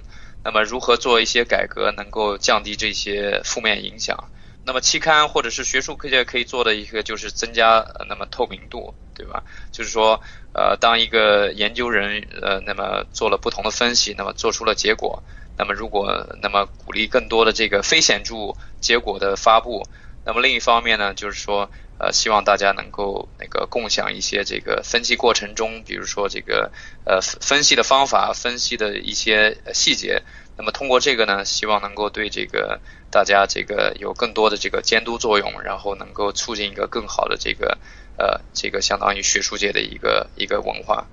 [0.45, 4.29] 那么如何做一些改革，能够降低这些负面影响？
[4.63, 9.43] 那么期刊或者是学术科学可以做的一个就是增加呃那么透明度，对吧？
[9.73, 10.21] 就是说，
[10.53, 15.23] 呃，当一个研究人呃那么做了不同的分析，那么做出了结果，
[15.57, 19.83] 那么如果那么鼓励更多的这个非显著结果的发布，
[20.25, 21.71] 那么另一方面呢，就是说。
[21.97, 26.73] 呃，希望大家能够那个共享一些这个分析过程中，比如说这个
[27.05, 30.23] 呃分析的方法、分析的一些细节。
[30.57, 32.81] 那么通过这个呢，希望能够对这个
[33.11, 37.79] 大家这个有更多的这个监督作用，然后能够促进一个更好的这个
[38.17, 41.05] 呃这个相当于学术界的一个一个文化。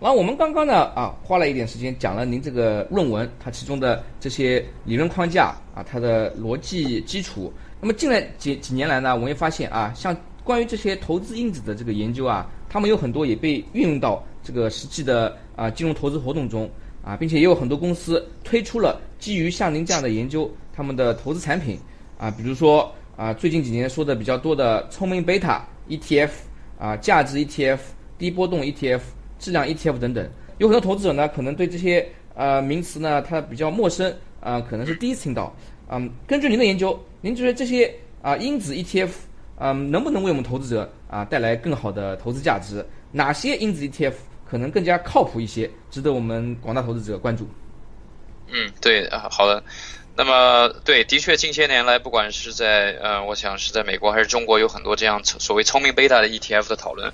[0.00, 7.52] 然后我们刚刚呢啊花了一点时间讲了您这个论文它其中的这些理论框架啊，它的逻辑基础。
[7.80, 16.70] 那么近来几几年来呢，我们也发现啊，像关于这些投资因子的这个研究啊，他们有很多也被运用到这个实际的啊金融投资活动中
[17.02, 21.78] 啊，并且也有很多公司推出了基于像您这样的研究他们的投资产品
[22.18, 26.30] 啊，比如说啊最近几年说的比较多的聪明贝塔 ETF
[26.78, 27.78] 啊，价值 ETF、
[28.18, 29.00] 低波动 ETF。
[29.40, 35.54] 质量 ETF 等等，有很多投资者呢，可能对这些呃名词呢，他比较陌生啊，可能是第一次听到。
[35.88, 39.10] 嗯，根据您的研究，您觉得这些啊因子 ETF
[39.58, 42.84] 嗯能不能为我们投资者啊带来更好的投资价值？
[43.12, 44.14] 哪些因子 ETF
[44.48, 47.48] 可能更加靠谱一些，值得我们广大投资者关注？
[48.48, 49.62] 嗯，对啊，好的。
[50.16, 57.12] 那么对，的确近些年来，不管是在呃，我想是在美国还是中国，有很多这样所谓聪明贝塔的 ETF 的讨论。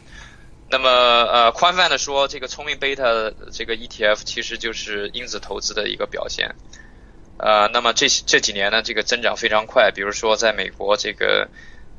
[0.69, 3.05] 那么，呃，宽泛的说，这个聪明贝塔
[3.53, 6.53] 这个 ETF 其实就是因子投资的一个表现。
[7.39, 9.91] 呃，那么这这几年呢，这个增长非常快。
[9.91, 11.49] 比如说，在美国这个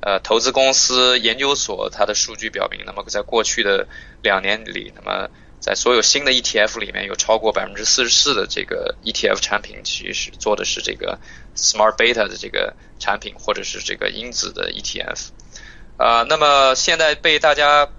[0.01, 3.87] 呃投资公司研究所，它的数据表明，那么在过去的
[4.23, 11.19] 两年里，那么在所有新的 ETF 里面有超过百分之四十四的这个 ETF 产品，其实做的是这个
[11.55, 15.29] Smart Beta 的这个产品，或者是这个因子的 ETF。
[15.97, 17.89] 啊，那么现在被大家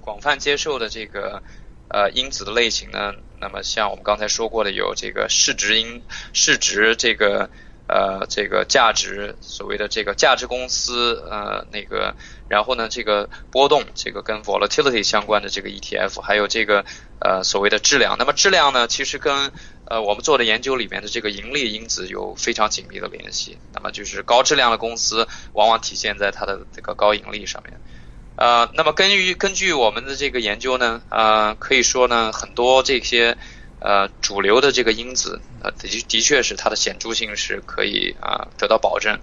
[0.00, 1.42] 广泛接受的这个
[1.88, 7.50] 呃因子的类型呢，那么像我们刚才说过的，有这个市值因市值这个
[7.86, 12.14] 呃这个价值所谓的这个价值公司呃那个，
[12.48, 16.84] 然后呢这个波动这个跟 volatility 相关的这个 ETF，还有这个
[17.20, 18.16] 呃所谓的质量。
[18.18, 19.52] 那么质量呢，其实跟
[19.86, 23.58] 呃我们做的研究里面的这个盈利因子有非常紧密的联系。
[23.72, 27.80] 那么就是高质量的公司往往体现在它的这个高盈利上面。
[28.38, 33.36] 呃，那么根据根据我们的这个研究呢，呃，可以说呢，很多这些
[33.80, 39.18] 呃主流的这个因子，呃的的确是它的显著性是可以啊得到保证。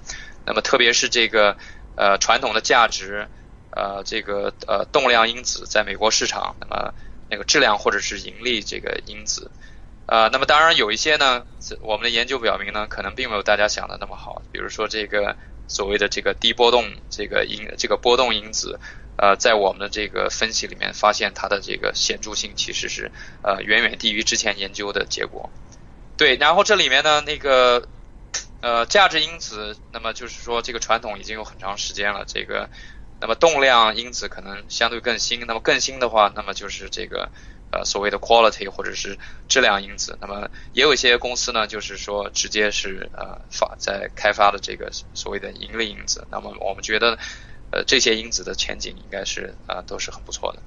[0.45, 1.55] 那么特别是这个
[1.95, 3.29] 呃传统的价值，
[3.71, 6.93] 呃这个呃动量因子，在美国市场，那么
[7.29, 9.49] 那个质量或者是盈利这个因子，
[10.07, 11.45] 呃，那么当然有一些呢，
[11.79, 15.37] 我们的研究表明呢，可能并没有大家想的那么好，比如说这个
[15.69, 18.77] 所谓的这个低波动这个因这个波动因子。
[19.17, 23.11] 呃，在我们的这个分析里面，发现它的这个显著性其实是
[23.43, 25.49] 呃远远低于之前研究的结果。
[26.17, 27.87] 对，然后这里面呢，那个
[28.59, 32.69] 呃价值因子，那么就是说这个传统已经有很长时间了，这个
[33.21, 37.29] 那么动量因子可能相对更新，那么更新的话，那么就是这个
[37.71, 40.17] 呃所谓的 quality 或者是质量因子。
[40.19, 46.27] 那么也有一些公司呢，就是说直接是呃发在开发的这个所谓的盈利因子。
[46.29, 47.17] 那么我们觉得。
[47.71, 50.59] 呃，这些因子的前景应该是啊都是很不错的。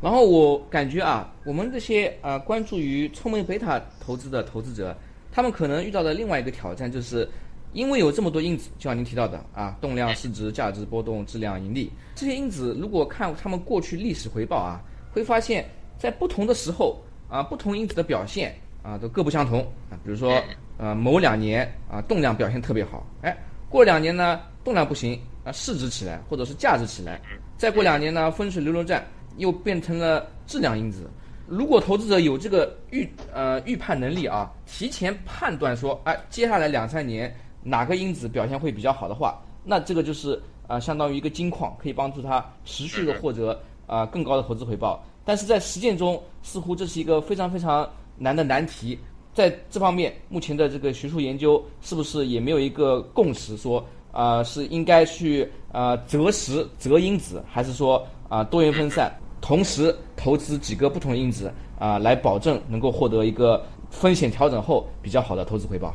[0.00, 4.96] 然后我感觉啊，我们这些啊关注于聪明贝塔投资的投资者，
[5.30, 7.28] 他们可能遇到的另外一个挑战，就是
[7.72, 15.64] 因为有这么多因子，就像您提到的啊，动量、市值、价值波动、质量、盈利这些因子，如果看他们过去历史回报啊，会发现，
[15.98, 18.52] 在不同的时候啊，不同因子的表现
[18.82, 19.94] 啊都各不相同啊。
[20.02, 20.42] 比如说
[20.78, 23.36] 呃某两年啊动量表现特别好，哎，
[23.68, 25.16] 过两年呢动量不行。
[25.44, 27.20] 啊，市值起来，或者是价值起来，
[27.56, 29.04] 再过两年呢，风水轮流转
[29.36, 31.10] 又变成了质量因子。
[31.48, 45.04] 如果投资者有这个预呃预判能力啊，提前判断说，哎，接下来两三年哪个因子表现会比较好的话，那这个就是啊，相当于一个金矿，可以帮助他持续的获得啊更高的投资回报。
[45.24, 48.98] 但是在实践中，似乎这是一个非常非常难的难题。
[49.34, 53.84] 在这方面，目前的这个学术研究是不是也没有一个共识说？
[54.12, 65.94] 啊，是应该去啊择时择因子，还是说啊多元分散，同时投资几个不同的因子啊，来保证能够获得一个风险调整后比较好的投资回报？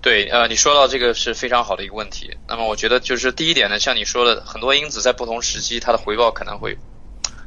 [0.00, 2.34] 对，呃，你说到这个是非常好的一个问题。
[2.48, 6.76] 那么我觉得就是第一点呢，像你说的，很多因子在不同时期它的回报可能会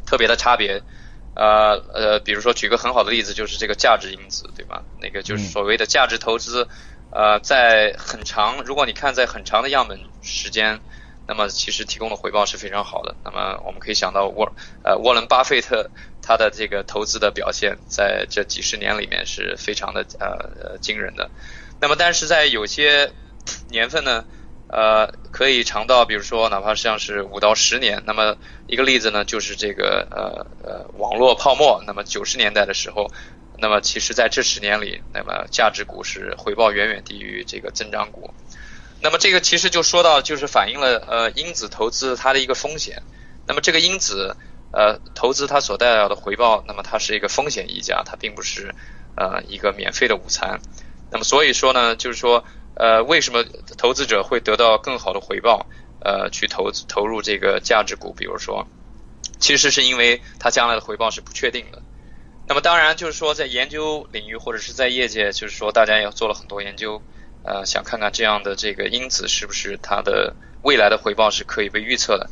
[0.06, 0.82] 特别的差别。
[1.36, 4.84] 呃呃，比如说举个很好的例子，就是这个价值因子，对吧？
[5.02, 6.67] 那个就是所谓的价值投资。
[7.11, 10.79] 呃，在很长，如果你看在很长的样本时间，
[11.27, 13.15] 那么其实提供的回报是非常好的。
[13.23, 14.51] 那么我们可以想到沃
[14.83, 15.89] 呃沃伦巴菲特
[16.21, 20.27] 他的这个投资的表现，在这几十年里面是非常的呃
[20.62, 21.31] 呃惊人的。
[21.81, 23.12] 那么但是在有些
[23.69, 24.23] 年份呢，
[24.67, 28.03] 呃可以长到比如说哪怕像是五到十年。
[28.05, 28.37] 那么
[28.67, 31.83] 一个例子呢，就是这个呃呃网络泡沫。
[31.87, 33.10] 那么九十年代的时候。
[33.62, 38.33] 那么其实，在这十年里，那么价值股是回报远远低于这个增长股。
[39.01, 43.01] 那么这个其实就说到，就是反映了呃因子投资它的一个风险。
[43.47, 44.35] 那么这个因子
[44.71, 48.73] 呃投资它所带来的回报，那么它是一个风险溢价，它并不是
[49.15, 50.60] 呃一个免费的午餐。
[51.12, 52.43] 那么所以说呢，就是说
[52.75, 53.45] 呃为什么
[53.77, 55.65] 投资者会得到更好的回报？
[56.01, 58.65] 呃，去投投入这个价值股，比如说，
[59.37, 61.81] 其实是因为它将来的回报是不确定的。
[62.50, 67.00] 那么当然就是说，在研究领域或者是在业界，就是说大家也做了很多研究，
[67.43, 72.27] 呃，想看看这样的这个因子是不是它的未来的回报是可以被预测的。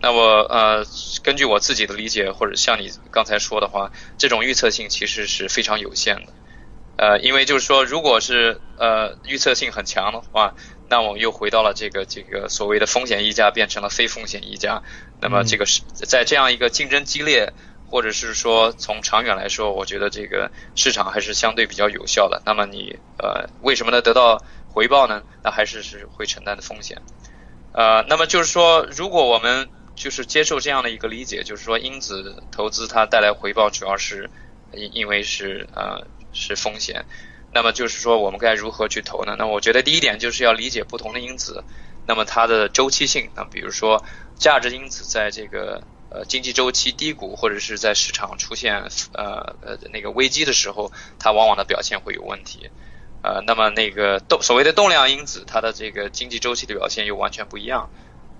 [0.00, 0.86] 那么呃，
[1.22, 6.32] 根据我自己的理解，或者像你刚才说的话，这种预测性其实是非常有限的。
[6.96, 10.54] 呃，因为就是说，如果是呃预测性很强的话。
[10.90, 14.82] 那我们又回到了这个这个所谓的风险溢价变成了非风险溢价，
[15.20, 17.52] 那么这个是在这样一个竞争激烈，
[17.88, 22.42] 或者是说从长远来说，我觉得这个市场还是相对比较有效的。
[22.44, 25.22] 那么你呃为什么能得到回报呢？
[25.42, 27.00] 那还是是会承担的风险。
[27.72, 34.30] 呃，那么就是说，如果我们就是接受这样的一个理解，就是说因子投资它带来回报主要是
[34.72, 37.04] 因因为是呃是风险。
[37.50, 39.34] 那么就是说，我们该如何去投呢？
[39.38, 41.64] 那我觉得第一点就是要理解不同的因子，
[42.06, 43.30] 那么它的周期性。
[43.34, 44.04] 那比如说，
[44.36, 48.82] 价值因子在这个呃经济周期低谷或者是在市场出现
[49.12, 52.70] 呃呃那个危机的时候，它往往的表现会有问题。
[53.20, 57.90] 呃，那么那个动所谓的动量因子，它的这个经济周期的表现又完全不一样。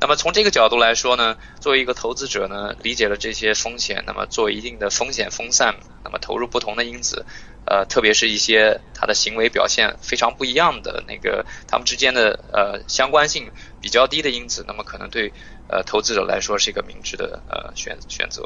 [0.01, 7.27] 那么从这个角度来说呢，作为一个投资者呢，理解了这些风险，那么做一定的风险分散，那么投入不同的因子。
[7.66, 13.51] 呃，特别是一些他的行为表现非常不一样的那个，他们之间的呃相关性
[13.81, 15.33] 比较低的因子，那么可能对
[15.69, 18.43] 呃投资者来说是一个明智的呃选选择。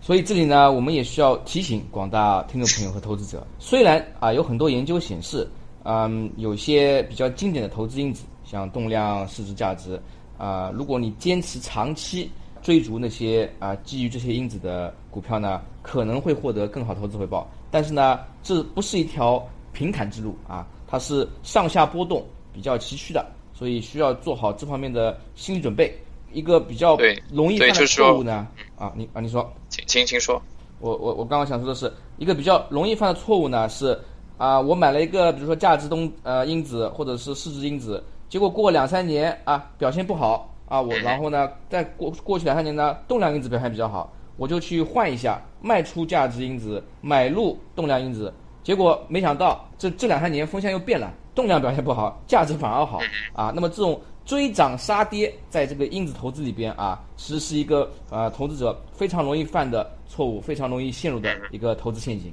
[0.00, 5.46] 所以这里呢，我们也需要提醒广大听众朋友和投资者， 虽然啊有很多研究显示，
[5.84, 10.00] 嗯，有些比较经典的投资因子，像动量、市值、价值，
[10.38, 12.30] 啊，如果你坚持长期
[12.62, 17.46] 追逐那些啊基于这些因子的股票呢，可能会获得更好投资回报。
[17.70, 23.26] 但是呢，这不是一条平坦之路啊，它是上下波动比较崎岖的，
[23.58, 25.92] 所以需要做好这方面的心理准备。
[26.32, 26.96] 一个比较
[27.32, 28.46] 容易犯的错误呢，
[28.76, 30.40] 啊，你啊，你说，请请请说。
[30.78, 33.98] 我我我刚刚想说的是一个比较容易犯的错误呢，是
[34.36, 44.12] 啊，我买了一个比如说价值东呃因子或者是市值因子，结果过两三年啊表现不好啊，我然后呢再过过去两三年呢动量因子表现比较好。
[44.36, 48.32] 我就去换一下，卖出价值因子，买入动量因子，
[48.62, 53.00] 结果没想到这这两三年风向又变了，动量表现不好，价值反而好
[53.32, 53.52] 啊。
[53.54, 62.32] 那么这种追涨杀跌，在这个因子投资里边啊，其实是一个呃投资者非常容易犯的错误，非常容易陷入的一个投资陷阱。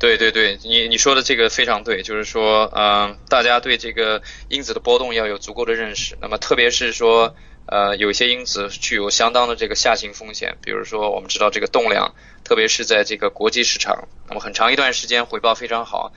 [0.00, 7.32] 对对对，你你说的这个非常对，就是说，嗯，大家对这个因子的波动要有足够的认识，那么特别是说。
[7.64, 16.12] 呃，有些因子具有相当的这个下行风险，比如说我们知道这个动量，特别是在这个国际市场，那么很长一段时间回报非常好，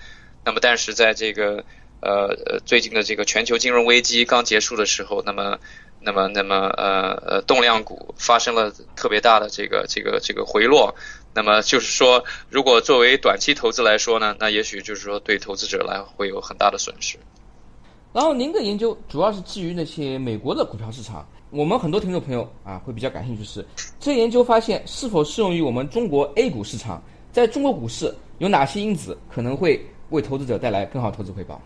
[0.46, 1.66] 那么但是在这个
[2.02, 5.58] 呃呃最近的这个全球金融危机刚结束的时候，那么
[6.00, 10.94] 那么那么呃呃动量股发生了特别大的这个这个这个回落，
[11.34, 17.18] 那么就是说，如果作为短期投资来说呢，那也许就是说对投资者来会有很大的损失。
[18.14, 21.28] 然后您的研究主要是基于那些美国的股票市场。
[21.52, 23.66] 我们很多听众朋友啊会比较感兴趣是，
[24.00, 27.02] 这研究发现是否适用于我们中国 A 股市场？
[27.32, 31.62] 在中国股市有哪些因子可能会为投资者带来更好投资回报？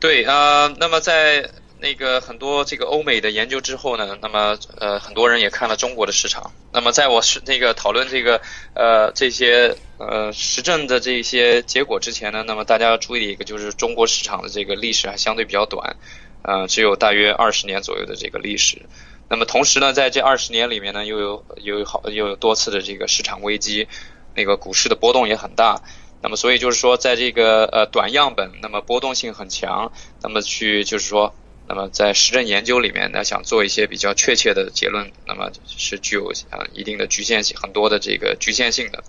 [0.00, 1.50] 对啊，那么在。
[1.80, 6.50] 那个很多这个欧美的研究之后呢，那么呃很多人也看了中国的市场。
[6.72, 8.40] 那么在我是那个讨论这个
[8.74, 15.94] 呃这些呃实证的这些结果之前呢，那么大家要注意一个就是中国市场的这个历史还相对比较短，
[16.42, 18.82] 呃只有大约二十年左右的这个历史。
[19.28, 23.86] 那么同时呢，在这二十年里面呢，又有又有好又有多次的这个市场危机，
[24.34, 25.80] 那个股市的波动也很大。
[26.22, 29.92] 那么所以就是说，在这个呃短样本，那么波动性很强，
[30.22, 31.34] 那么去就是说。
[31.70, 39.04] 那么在实证研究里面呢，想做一些比较确切的结论，那么是具有啊一定的局限性，很多的这个局限性的。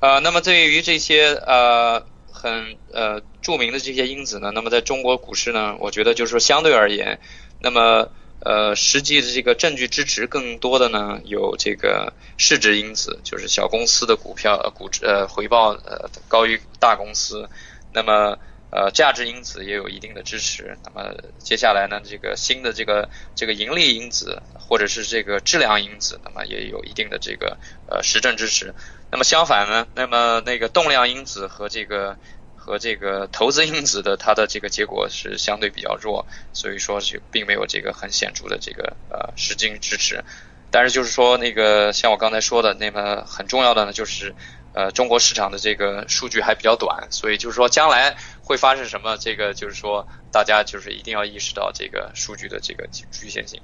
[0.00, 7.20] 呃，那么对于这些呃很呃著名的这些因子呢，那么在中国股市呢，我觉得就是说相对而言，
[7.60, 8.08] 那么
[8.44, 17.48] 呃实际的这个证据支持更多的呢，有这个市值因子，就是小公司的股票呃股呃回报呃高于大公司，
[17.92, 18.38] 那么。
[18.76, 20.76] 呃，价值因子也有一定的支持。
[20.82, 28.74] 那么接下来呢，这个新的这个这个盈利因子或者是这个质量因子，那么也有一定的这个呃实证支持。
[29.12, 32.18] 那么相反呢，那么那个动量因子和这个
[32.64, 40.24] 和这个投资因子的它的这个结果是相对比较弱，所以说就并没有这个很显著的这个呃实际支持。
[40.70, 44.34] 但是就是说那个像我刚才说的，那么很重要的呢就是。
[44.76, 48.12] 呃，中国市场的这个数据还比较短，所以就是说将来
[48.42, 53.60] 会发生什么，这个就是说大家就是一定要意识到这个数据的这个局限性。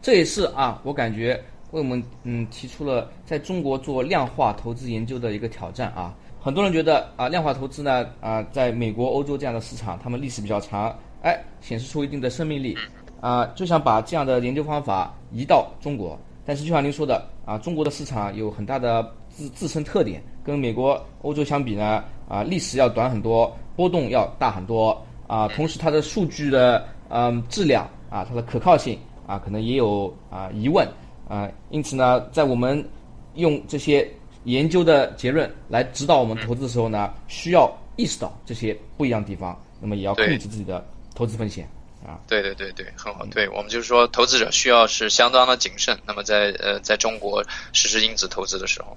[0.00, 1.34] 这也是啊，我感觉
[1.72, 6.14] 为我们嗯提出了在中国做量化投资研究的一个挑战啊。
[6.46, 12.78] 很多人觉得啊，量化投资呢啊，在美国、欧洲这样的市场，他们历史比较长，哎，显示出一定的生命力
[13.20, 16.16] 啊，就想把这样的研究方法移到中国。
[16.44, 20.22] 但是就像您说的啊，中国的市场有很大的自自身特点。
[20.44, 30.86] 跟美国、欧洲相比呢，啊，历史要短很多，波动要大很多，啊，同时它的数据的嗯质量啊，它的可靠性啊，可能也有啊疑问
[31.28, 32.88] 啊，因此呢，在我们
[33.34, 34.08] 用这些
[34.46, 40.86] 研究的结论来指导我们投资的时候呢，需要意识到这些不一样的地方，那么也要控制自己的
[41.16, 41.68] 投资风险
[42.06, 42.20] 啊。
[42.28, 43.26] 对对对对，很好。
[43.26, 45.98] 对我们就是说，投资者需要是相当的谨慎。
[46.06, 48.96] 那么在呃，在中国实施因子投资的时候。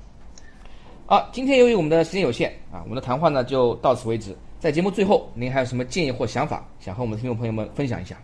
[1.08, 4.38] 啊，今天由于我们的时间有限啊，我们的谈话呢就到此为止。
[4.60, 8.16] 在节目最后，您还有什么建议或想法，想和我们的听众朋友们分享一下？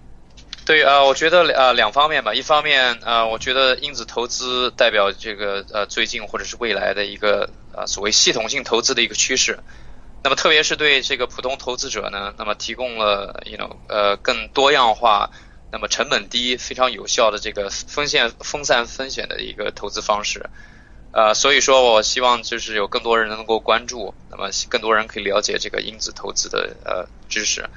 [0.66, 9.60] 对啊，我觉得呃两方面吧，一方面呃，我觉得因子投资代表这个呃最近或者是未来的一个呃所谓系统性投资的一个趋势。
[10.24, 15.30] 那么特别是对这个普通投资者呢，那么提供了 you know 呃更多样化，
[15.72, 20.50] 那么成本低、非常有效的这个风险分散风险的一个投资方式。
[21.12, 27.70] 呃，所以说，我希望就是有更多人能够关注，那么更多人可以了解这个因子投资的呃知识。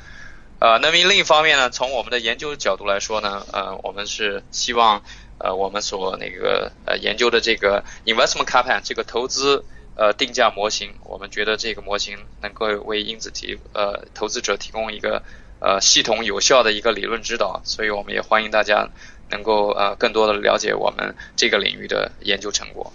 [0.60, 5.02] 呃，那么另一方面呢，从我们的研究角度来说呢，呃，我们是希望
[5.38, 15.22] 呃我们所那个呃研究的这个 investment capan 这个投资呃定价模型，我们觉得这个模型能够为因子提呃投资者提供一个
[15.60, 18.88] 呃系统有效的一个理论指导，所以我们也欢迎大家
[19.30, 22.92] 能够呃更多的了解我们这个领域的研究成果。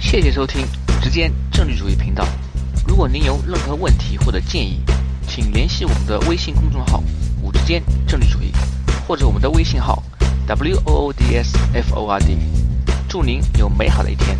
[0.00, 2.26] 谢谢收听五之间政治主义频道。
[2.88, 4.80] 如果您有任何问题或者建议，
[5.34, 7.02] 请联系我们的微信公众号
[7.40, 8.52] “五之间政治主义”，
[9.08, 10.02] 或者我们的微信号
[10.46, 12.36] “w o o d s f o r d”。
[13.08, 14.36] 祝您有美好的一天。